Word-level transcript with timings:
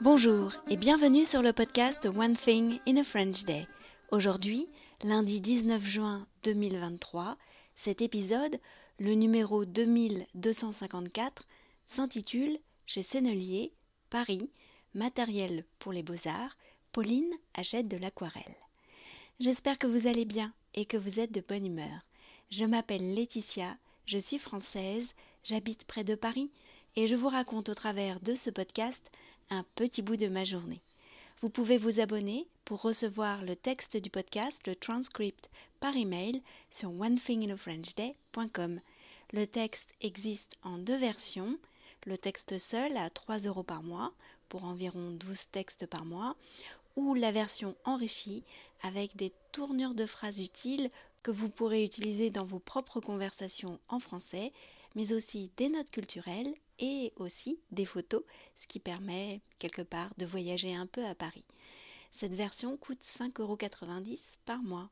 Bonjour 0.00 0.52
et 0.70 0.76
bienvenue 0.76 1.24
sur 1.24 1.42
le 1.42 1.52
podcast 1.52 2.06
One 2.06 2.36
Thing 2.36 2.78
in 2.86 2.98
a 2.98 3.02
French 3.02 3.42
Day. 3.42 3.66
Aujourd'hui, 4.12 4.70
lundi 5.02 5.40
19 5.40 5.84
juin 5.84 6.24
2023, 6.44 7.36
cet 7.74 8.00
épisode, 8.00 8.60
le 9.00 9.14
numéro 9.14 9.64
2254, 9.64 11.42
s'intitule 11.84 12.60
Chez 12.86 13.02
Sennelier, 13.02 13.72
Paris, 14.08 14.52
matériel 14.94 15.64
pour 15.80 15.92
les 15.92 16.04
beaux-arts, 16.04 16.56
Pauline 16.92 17.34
achète 17.54 17.88
de 17.88 17.96
l'aquarelle. 17.96 18.56
J'espère 19.40 19.78
que 19.78 19.88
vous 19.88 20.06
allez 20.06 20.24
bien 20.24 20.52
et 20.74 20.84
que 20.84 20.96
vous 20.96 21.18
êtes 21.18 21.32
de 21.32 21.40
bonne 21.40 21.66
humeur. 21.66 22.06
Je 22.50 22.64
m'appelle 22.64 23.16
Laetitia, 23.16 23.76
je 24.06 24.18
suis 24.18 24.38
française, 24.38 25.14
j'habite 25.42 25.86
près 25.86 26.04
de 26.04 26.14
Paris 26.14 26.52
et 26.98 27.06
je 27.06 27.14
vous 27.14 27.28
raconte 27.28 27.68
au 27.68 27.74
travers 27.74 28.18
de 28.18 28.34
ce 28.34 28.50
podcast 28.50 29.12
un 29.50 29.64
petit 29.76 30.02
bout 30.02 30.16
de 30.16 30.26
ma 30.26 30.42
journée. 30.42 30.80
Vous 31.38 31.48
pouvez 31.48 31.78
vous 31.78 32.00
abonner 32.00 32.48
pour 32.64 32.82
recevoir 32.82 33.44
le 33.44 33.54
texte 33.54 33.96
du 33.96 34.10
podcast, 34.10 34.66
le 34.66 34.74
transcript 34.74 35.48
par 35.78 35.96
email 35.96 36.42
sur 36.70 36.90
onethinginafrenchday.com. 36.90 38.80
Le 39.32 39.46
texte 39.46 39.94
existe 40.00 40.56
en 40.64 40.76
deux 40.76 40.96
versions. 40.96 41.56
Le 42.04 42.18
texte 42.18 42.58
seul 42.58 42.96
à 42.96 43.10
3 43.10 43.38
euros 43.46 43.62
par 43.62 43.84
mois 43.84 44.12
pour 44.48 44.64
environ 44.64 45.12
12 45.12 45.50
textes 45.52 45.86
par 45.86 46.04
mois 46.04 46.34
ou 46.96 47.14
la 47.14 47.30
version 47.30 47.76
enrichie 47.84 48.42
avec 48.82 49.14
des 49.14 49.32
tournures 49.52 49.94
de 49.94 50.04
phrases 50.04 50.40
utiles 50.40 50.90
que 51.22 51.30
vous 51.30 51.48
pourrez 51.48 51.84
utiliser 51.84 52.30
dans 52.30 52.44
vos 52.44 52.58
propres 52.58 53.00
conversations 53.00 53.80
en 53.88 53.98
français, 53.98 54.52
mais 54.94 55.12
aussi 55.12 55.52
des 55.56 55.68
notes 55.68 55.90
culturelles 55.90 56.54
et 56.78 57.12
aussi 57.16 57.60
des 57.70 57.84
photos, 57.84 58.22
ce 58.54 58.66
qui 58.66 58.80
permet 58.80 59.40
quelque 59.58 59.82
part 59.82 60.10
de 60.18 60.26
voyager 60.26 60.74
un 60.74 60.86
peu 60.86 61.04
à 61.04 61.14
Paris. 61.14 61.46
Cette 62.10 62.34
version 62.34 62.76
coûte 62.76 63.02
5,90€ 63.02 64.36
par 64.44 64.58
mois. 64.62 64.90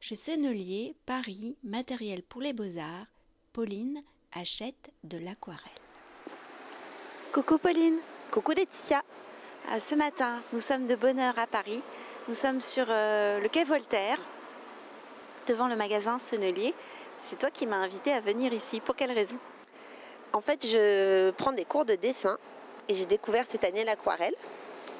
Chez 0.00 0.16
Sennelier, 0.16 0.94
Paris, 1.06 1.56
matériel 1.62 2.22
pour 2.22 2.40
les 2.40 2.52
beaux-arts, 2.52 3.06
Pauline 3.52 4.02
achète 4.32 4.92
de 5.04 5.18
l'aquarelle. 5.18 5.70
Coucou 7.32 7.58
Pauline 7.58 7.98
Coucou 8.30 8.52
Laetitia 8.52 9.02
euh, 9.70 9.78
Ce 9.78 9.94
matin, 9.94 10.42
nous 10.52 10.60
sommes 10.60 10.86
de 10.86 10.96
bonne 10.96 11.18
heure 11.18 11.38
à 11.38 11.46
Paris. 11.46 11.82
Nous 12.28 12.34
sommes 12.34 12.60
sur 12.60 12.86
euh, 12.88 13.40
le 13.40 13.48
quai 13.48 13.64
Voltaire, 13.64 14.18
devant 15.46 15.68
le 15.68 15.76
magasin 15.76 16.18
Sennelier. 16.18 16.74
C'est 17.18 17.38
toi 17.38 17.50
qui 17.50 17.66
m'as 17.66 17.76
invité 17.76 18.12
à 18.12 18.20
venir 18.20 18.52
ici. 18.52 18.80
Pour 18.80 18.96
quelle 18.96 19.12
raison? 19.12 19.36
En 20.32 20.40
fait, 20.40 20.66
je 20.66 21.30
prends 21.32 21.52
des 21.52 21.64
cours 21.64 21.84
de 21.84 21.94
dessin 21.94 22.38
et 22.88 22.94
j'ai 22.94 23.06
découvert 23.06 23.44
cette 23.46 23.64
année 23.64 23.84
l'aquarelle. 23.84 24.34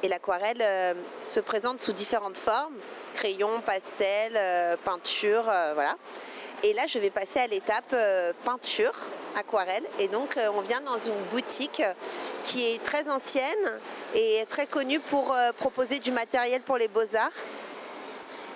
Et 0.02 0.08
l'aquarelle 0.08 0.60
euh, 0.60 0.94
se 1.22 1.40
présente 1.40 1.80
sous 1.80 1.92
différentes 1.92 2.36
formes 2.36 2.74
crayon, 3.14 3.60
pastel, 3.60 4.34
euh, 4.36 4.76
peinture, 4.82 5.44
euh, 5.48 5.72
voilà. 5.74 5.96
Et 6.64 6.72
là, 6.72 6.86
je 6.86 6.98
vais 6.98 7.10
passer 7.10 7.40
à 7.40 7.46
l'étape 7.46 7.94
peinture, 8.44 8.94
aquarelle. 9.36 9.82
Et 9.98 10.06
donc, 10.06 10.38
on 10.54 10.60
vient 10.60 10.80
dans 10.80 10.98
une 10.98 11.20
boutique 11.32 11.82
qui 12.44 12.70
est 12.70 12.80
très 12.80 13.08
ancienne 13.10 13.80
et 14.14 14.44
très 14.48 14.68
connue 14.68 15.00
pour 15.00 15.34
proposer 15.56 15.98
du 15.98 16.12
matériel 16.12 16.62
pour 16.62 16.76
les 16.76 16.86
beaux-arts. 16.86 17.32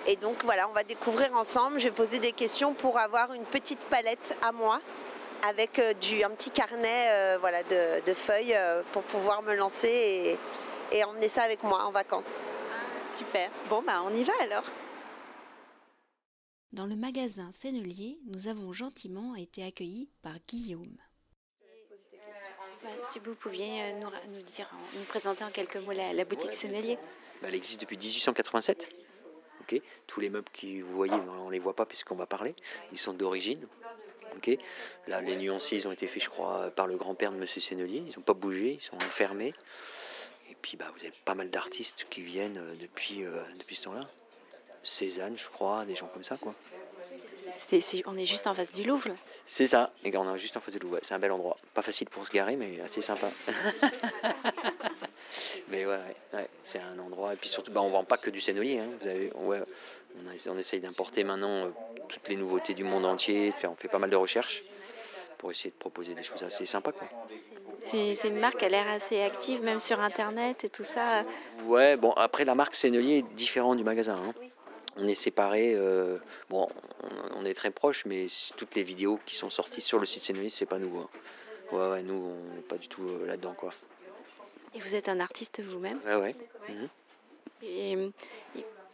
Et 0.07 0.15
donc 0.15 0.41
voilà, 0.45 0.69
on 0.69 0.71
va 0.71 0.83
découvrir 0.83 1.33
ensemble. 1.33 1.79
Je 1.79 1.89
vais 1.89 1.93
poser 1.93 2.19
des 2.19 2.31
questions 2.31 2.73
pour 2.73 2.97
avoir 2.97 3.33
une 3.33 3.43
petite 3.43 3.83
palette 3.85 4.37
à 4.41 4.53
moi 4.53 4.81
avec 5.45 5.81
du, 5.99 6.23
un 6.23 6.29
petit 6.29 6.49
carnet 6.49 7.37
voilà, 7.39 7.61
de, 7.63 8.13
feuilles 8.13 8.57
pour 8.93 9.03
pouvoir 9.03 9.41
me 9.41 9.53
lancer 9.53 10.37
et, 10.91 11.03
emmener 11.03 11.27
ça 11.27 11.43
avec 11.43 11.61
moi 11.63 11.83
en 11.83 11.91
vacances. 11.91 12.41
super. 13.13 13.51
Bon, 13.69 13.83
bah 13.85 14.01
on 14.05 14.13
y 14.13 14.23
va 14.23 14.33
alors. 14.41 14.63
Dans 16.71 16.85
le 16.85 16.95
magasin 16.95 17.51
Sennelier, 17.51 18.19
nous 18.25 18.47
avons 18.47 18.71
gentiment 18.71 19.35
été 19.35 19.63
accueillis 19.63 20.09
par 20.21 20.33
Guillaume. 20.47 20.97
si 23.03 23.19
vous 23.19 23.35
pouviez 23.35 23.93
nous, 23.95 24.07
nous, 24.33 24.41
dire, 24.41 24.69
nous 24.95 25.03
présenter 25.03 25.43
en 25.43 25.49
quelques 25.49 25.77
mots 25.77 25.91
la, 25.91 26.23
boutique 26.23 26.53
Sennelier. 26.53 26.97
Bah, 27.41 27.49
elle 27.49 27.55
existe 27.55 27.81
depuis 27.81 27.97
1887. 27.97 28.89
Tous 30.07 30.19
les 30.19 30.29
meubles 30.29 30.49
que 30.53 30.81
vous 30.81 30.95
voyez, 30.95 31.13
on 31.13 31.47
ne 31.47 31.51
les 31.51 31.59
voit 31.59 31.75
pas 31.75 31.85
puisqu'on 31.85 32.15
va 32.15 32.25
parler. 32.25 32.55
Ils 32.91 32.97
sont 32.97 33.13
d'origine. 33.13 33.67
Là, 35.07 35.21
les 35.21 35.35
nuanciers, 35.35 35.77
ils 35.77 35.87
ont 35.87 35.91
été 35.91 36.07
faits, 36.07 36.23
je 36.23 36.29
crois, 36.29 36.69
par 36.71 36.87
le 36.87 36.95
grand-père 36.97 37.31
de 37.31 37.37
M. 37.37 37.47
Sennelier. 37.47 38.03
Ils 38.07 38.13
n'ont 38.17 38.23
pas 38.23 38.33
bougé, 38.33 38.73
ils 38.73 38.81
sont 38.81 38.95
enfermés. 38.97 39.53
Et 40.49 40.55
puis, 40.61 40.77
bah, 40.77 40.85
vous 40.95 40.99
avez 41.01 41.13
pas 41.25 41.35
mal 41.35 41.49
d'artistes 41.49 42.07
qui 42.09 42.21
viennent 42.21 42.57
euh, 42.57 42.75
depuis, 42.79 43.23
euh, 43.23 43.41
depuis 43.59 43.75
ce 43.75 43.85
temps-là. 43.85 44.07
Cézanne, 44.83 45.37
je 45.37 45.47
crois, 45.49 45.85
des 45.85 45.95
gens 45.95 46.07
comme 46.07 46.23
ça, 46.23 46.37
quoi. 46.37 46.53
on 48.05 48.17
est 48.17 48.25
juste 48.25 48.47
en 48.47 48.53
face 48.53 48.71
du 48.71 48.83
Louvre. 48.83 49.09
C'est 49.45 49.67
ça, 49.67 49.91
et 50.03 50.15
on 50.15 50.33
est 50.33 50.37
juste 50.37 50.55
en 50.55 50.61
face 50.61 50.73
du 50.73 50.79
Louvre. 50.79 50.99
C'est 51.01 51.13
un 51.13 51.19
bel 51.19 51.31
endroit. 51.31 51.57
Pas 51.73 51.81
facile 51.81 52.07
pour 52.09 52.25
se 52.25 52.31
garer, 52.31 52.55
mais 52.55 52.79
assez 52.81 53.01
sympa. 53.01 53.29
mais 55.69 55.85
ouais, 55.85 55.99
ouais, 56.33 56.49
c'est 56.63 56.79
un 56.79 56.99
endroit. 56.99 57.33
Et 57.33 57.35
puis 57.35 57.49
surtout, 57.49 57.71
bah, 57.71 57.81
on 57.81 57.89
vend 57.89 58.03
pas 58.03 58.17
que 58.17 58.29
du 58.29 58.39
Sennelier. 58.39 58.79
Hein. 58.79 58.87
Vous 58.99 59.07
avez, 59.07 59.31
ouais, 59.33 59.59
on, 60.17 60.51
on, 60.51 60.57
essaye 60.57 60.79
d'importer 60.79 61.23
maintenant 61.23 61.65
euh, 61.65 61.69
toutes 62.07 62.27
les 62.29 62.35
nouveautés 62.35 62.73
du 62.73 62.83
monde 62.83 63.05
entier. 63.05 63.53
on 63.63 63.75
fait 63.75 63.87
pas 63.87 63.99
mal 63.99 64.09
de 64.09 64.15
recherches 64.15 64.63
pour 65.37 65.51
essayer 65.51 65.69
de 65.69 65.75
proposer 65.75 66.13
des 66.13 66.23
choses 66.23 66.43
assez 66.43 66.65
sympas. 66.65 66.91
C'est 67.83 68.27
une 68.27 68.39
marque 68.39 68.57
qui 68.57 68.65
a 68.65 68.69
l'air 68.69 68.87
assez 68.89 69.21
active, 69.21 69.61
même 69.61 69.79
sur 69.79 69.99
Internet 69.99 70.63
et 70.63 70.69
tout 70.69 70.83
ça. 70.83 71.23
Ouais, 71.65 71.95
bon, 71.95 72.11
après, 72.13 72.43
la 72.43 72.55
marque 72.55 72.75
Sennelier 72.75 73.19
est 73.19 73.35
différente 73.35 73.77
du 73.77 73.83
magasin. 73.83 74.17
Hein. 74.17 74.33
On 74.97 75.07
est 75.07 75.13
séparés, 75.13 75.75
euh, 75.75 76.17
bon, 76.49 76.67
on, 77.35 77.45
est 77.45 77.53
très 77.53 77.69
proches, 77.69 78.05
mais 78.05 78.25
toutes 78.57 78.73
les 78.73 78.83
vidéos 78.83 79.19
qui 79.25 79.35
sont 79.35 79.51
sorties 79.51 79.81
sur 79.81 79.99
le 79.99 80.07
site 80.07 80.23
Sennelier, 80.23 80.49
c'est 80.49 80.65
pas 80.65 80.79
nous. 80.79 80.97
Hein. 80.97 81.07
Ouais, 81.71 81.89
ouais, 81.89 82.03
nous, 82.03 82.15
on 82.15 82.55
n'est 82.55 82.61
pas 82.61 82.77
du 82.77 82.87
tout 82.87 83.03
euh, 83.03 83.27
là-dedans, 83.27 83.53
quoi. 83.53 83.71
Et 84.77 84.79
vous 84.79 84.93
êtes 84.93 85.09
un 85.09 85.19
artiste 85.19 85.59
vous-même 85.59 85.99
Ouais, 86.05 86.15
ouais. 86.15 86.35
Mhm. 86.69 86.89
Et, 87.63 88.13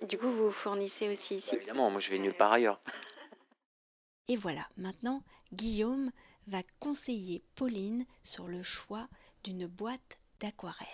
du 0.08 0.18
coup, 0.18 0.30
vous 0.30 0.50
fournissez 0.50 1.10
aussi 1.10 1.36
ici 1.36 1.56
Évidemment, 1.56 1.90
moi 1.92 2.00
je 2.00 2.10
vais 2.10 2.20
nulle 2.20 2.34
part 2.34 2.54
ailleurs. 2.54 2.80
Et 4.30 4.38
voilà, 4.38 4.66
maintenant, 4.78 5.24
Guillaume 5.52 6.12
va 6.48 6.62
conseiller 6.80 7.44
Pauline 7.56 8.06
sur 8.22 8.48
le 8.48 8.64
choix 8.64 9.10
d'une 9.44 9.68
boîte 9.68 10.20
d'aquarelle. 10.40 10.88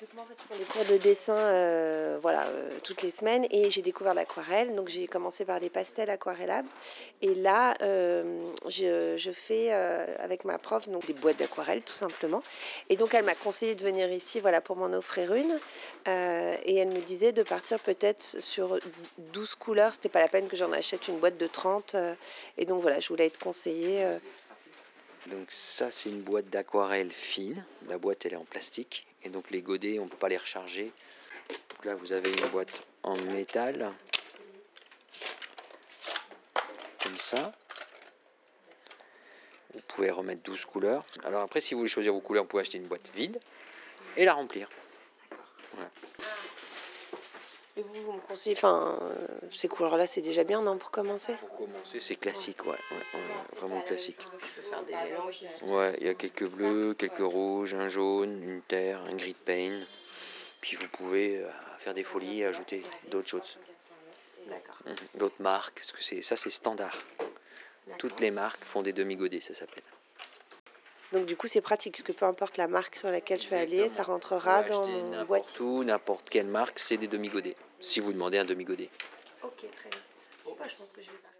Donc 0.00 0.14
moi 0.14 0.22
en 0.22 0.26
fait 0.26 0.36
je 0.38 0.44
prends 0.46 0.56
des 0.56 0.64
cours 0.64 0.96
de 0.96 1.02
dessin 1.02 1.34
euh, 1.34 2.18
voilà, 2.22 2.46
euh, 2.46 2.70
toutes 2.84 3.02
les 3.02 3.10
semaines 3.10 3.48
et 3.50 3.68
j'ai 3.68 3.82
découvert 3.82 4.14
l'aquarelle. 4.14 4.76
Donc 4.76 4.88
j'ai 4.88 5.08
commencé 5.08 5.44
par 5.44 5.58
les 5.58 5.70
pastels 5.70 6.08
aquarellables 6.08 6.68
et 7.20 7.34
là 7.34 7.74
euh, 7.82 8.52
je, 8.68 9.16
je, 9.16 9.30
fais 9.32 9.72
avec 9.72 10.44
ma 10.44 10.56
prof 10.58 10.88
donc, 10.88 11.04
des 11.06 11.14
boîtes 11.14 11.38
d'aquarelle 11.38 11.82
tout 11.82 11.92
simplement. 11.92 12.44
Et 12.90 12.96
donc 12.96 13.12
elle 13.12 13.24
m'a 13.24 13.34
conseillé 13.34 13.74
de 13.74 13.82
venir 13.82 14.12
ici 14.12 14.38
voilà, 14.38 14.60
pour 14.60 14.76
m'en 14.76 14.96
offrir 14.96 15.34
une 15.34 15.58
et 16.06 16.76
elle 16.76 16.90
me 16.90 17.00
disait 17.00 17.32
de 17.32 17.42
partir 17.42 17.80
peut-être 17.80 18.22
sur 18.22 18.78
12 19.32 19.56
couleurs. 19.56 19.94
C'était 19.94 20.08
pas 20.08 20.20
la 20.20 20.28
peine 20.28 20.46
que 20.46 20.56
j'en 20.56 20.70
achète 20.70 21.08
une 21.08 21.18
boîte 21.18 21.38
de 21.38 21.48
30 21.48 21.96
et 22.56 22.66
donc 22.66 22.82
voilà 22.82 23.00
je 23.00 23.08
voulais 23.08 23.26
être 23.26 23.40
conseillée. 23.40 24.08
Donc 25.26 25.46
ça 25.48 25.90
c'est 25.90 26.08
une 26.08 26.22
boîte 26.22 26.50
d'aquarelle 26.50 27.10
fine. 27.10 27.64
La 27.88 27.98
boîte 27.98 28.24
elle 28.26 28.34
est 28.34 28.36
en 28.36 28.44
plastique 28.44 29.07
et 29.24 29.28
donc 29.28 29.50
les 29.50 29.62
godets, 29.62 29.98
on 29.98 30.04
ne 30.04 30.08
peut 30.08 30.16
pas 30.16 30.28
les 30.28 30.36
recharger. 30.36 30.92
Donc 31.70 31.84
là, 31.84 31.94
vous 31.94 32.12
avez 32.12 32.30
une 32.30 32.48
boîte 32.48 32.80
en 33.02 33.16
métal. 33.16 33.92
Comme 37.02 37.18
ça. 37.18 37.52
Vous 39.74 39.80
pouvez 39.86 40.10
remettre 40.10 40.42
12 40.42 40.64
couleurs. 40.64 41.04
Alors 41.24 41.42
après, 41.42 41.60
si 41.60 41.74
vous 41.74 41.80
voulez 41.80 41.90
choisir 41.90 42.12
vos 42.12 42.20
couleurs, 42.20 42.44
vous 42.44 42.48
pouvez 42.48 42.62
acheter 42.62 42.78
une 42.78 42.86
boîte 42.88 43.10
vide 43.14 43.38
et 44.16 44.24
la 44.24 44.34
remplir. 44.34 44.68
Et 47.78 47.82
vous, 47.82 48.02
vous 48.02 48.12
me 48.14 48.20
conseillez, 48.20 48.56
enfin, 48.56 48.98
ces 49.52 49.68
couleurs-là, 49.68 50.08
c'est 50.08 50.20
déjà 50.20 50.42
bien, 50.42 50.60
non, 50.62 50.76
pour 50.78 50.90
commencer? 50.90 51.34
Pour 51.34 51.56
commencer, 51.56 52.00
c'est 52.00 52.16
classique, 52.16 52.66
ouais, 52.66 52.76
vraiment 53.56 53.80
classique. 53.82 54.18
Je 54.20 54.60
peux 54.60 54.68
faire 54.68 54.82
des 54.82 54.94
mélanges 54.94 55.44
Ouais, 55.62 55.94
il 56.00 56.06
y 56.06 56.10
a 56.10 56.14
quelques 56.14 56.48
bleus, 56.48 56.94
quelques 56.94 57.18
rouges, 57.18 57.74
un 57.74 57.88
jaune, 57.88 58.42
une 58.42 58.62
terre, 58.62 59.00
un 59.08 59.14
gris 59.14 59.34
de 59.34 59.44
pain. 59.44 59.80
Puis 60.60 60.76
vous 60.76 60.88
pouvez 60.88 61.38
euh, 61.38 61.48
faire 61.78 61.94
des 61.94 62.02
folies 62.02 62.40
et 62.40 62.46
ajouter 62.46 62.82
d'autres 63.12 63.28
choses. 63.28 63.58
D'accord. 64.48 64.78
Mhm. 64.84 64.94
D'autres 65.14 65.40
marques, 65.40 65.76
parce 65.76 65.92
que 65.92 66.02
c'est 66.02 66.20
ça, 66.22 66.34
c'est 66.34 66.50
standard. 66.50 66.98
Toutes 67.96 68.18
les 68.18 68.32
marques 68.32 68.64
font 68.64 68.82
des 68.82 68.92
demi-godets, 68.92 69.40
ça 69.40 69.54
s'appelle. 69.54 69.84
Donc 71.12 71.26
du 71.26 71.36
coup 71.36 71.46
c'est 71.46 71.60
pratique 71.60 71.94
parce 71.94 72.02
que 72.02 72.12
peu 72.12 72.26
importe 72.26 72.56
la 72.56 72.68
marque 72.68 72.96
sur 72.96 73.10
laquelle 73.10 73.40
je 73.40 73.48
vais 73.48 73.56
aller, 73.56 73.88
ça 73.88 74.02
rentrera 74.02 74.62
dans 74.62 74.86
mon 74.86 75.24
boîte. 75.24 75.42
N'importe 75.42 75.60
où, 75.60 75.84
n'importe 75.84 76.28
quelle 76.28 76.46
marque, 76.46 76.78
c'est 76.78 76.98
des 76.98 77.08
demi-godets. 77.08 77.56
Si 77.80 78.00
vous 78.00 78.12
demandez 78.12 78.38
un 78.38 78.44
demi-godet. 78.44 78.90
Ok, 79.42 79.56
très 79.70 79.88
bien. 79.88 80.00
Bon, 80.44 80.56
bah, 80.58 80.66
je 80.68 80.76
pense 80.76 80.92
que 80.92 81.00
je 81.00 81.06
vais 81.06 81.16
partir. 81.16 81.38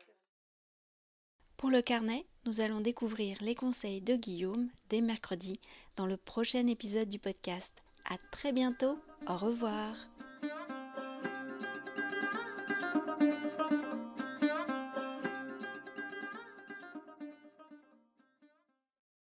Pour 1.56 1.70
le 1.70 1.82
carnet, 1.82 2.25
nous 2.47 2.61
allons 2.61 2.81
découvrir 2.81 3.37
les 3.41 3.55
conseils 3.55 4.00
de 4.00 4.15
Guillaume 4.15 4.69
dès 4.88 5.00
mercredi 5.00 5.61
dans 5.97 6.06
le 6.06 6.17
prochain 6.17 6.67
épisode 6.67 7.09
du 7.09 7.19
podcast. 7.19 7.82
À 8.09 8.17
très 8.31 8.53
bientôt. 8.53 8.99
Au 9.26 9.37
revoir. 9.37 9.94